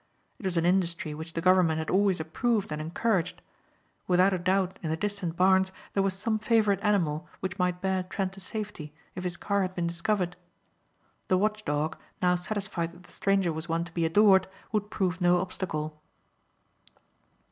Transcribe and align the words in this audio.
It 0.39 0.47
was 0.47 0.57
an 0.57 0.65
industry 0.65 1.13
which 1.13 1.33
the 1.33 1.41
government 1.45 1.77
had 1.77 1.91
always 1.91 2.19
approved 2.19 2.71
and 2.71 2.81
encouraged. 2.81 3.39
Without 4.07 4.33
a 4.33 4.39
doubt 4.39 4.79
in 4.81 4.89
the 4.89 4.97
distant 4.97 5.35
barns 5.35 5.71
there 5.93 6.01
was 6.01 6.15
some 6.17 6.39
favorite 6.39 6.79
animal 6.81 7.29
which 7.39 7.59
might 7.59 7.81
bear 7.81 8.01
Trent 8.01 8.33
to 8.33 8.39
safety 8.39 8.95
if 9.13 9.23
his 9.23 9.37
car 9.37 9.61
had 9.61 9.75
been 9.75 9.85
discovered. 9.85 10.35
The 11.27 11.37
watch 11.37 11.63
dog, 11.65 11.97
now 12.19 12.33
satisfied 12.35 12.93
that 12.93 13.03
the 13.03 13.11
stranger 13.11 13.53
was 13.53 13.69
one 13.69 13.83
to 13.83 13.93
be 13.93 14.03
adored, 14.03 14.47
would 14.71 14.89
prove 14.89 15.21
no 15.21 15.37
obstacle. 15.39 16.01